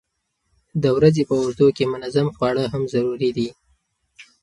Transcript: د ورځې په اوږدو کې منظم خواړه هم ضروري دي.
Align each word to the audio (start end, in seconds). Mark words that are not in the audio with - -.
د 0.81 0.83
ورځې 0.97 1.23
په 1.29 1.33
اوږدو 1.39 1.67
کې 1.77 1.85
منظم 1.93 2.27
خواړه 2.35 2.63
هم 2.73 2.83
ضروري 2.93 3.31
دي. 3.37 3.49